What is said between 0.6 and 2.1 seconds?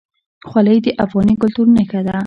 د افغاني کلتور نښه